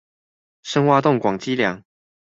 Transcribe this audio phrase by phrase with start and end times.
[0.63, 1.83] 深挖洞，廣積糧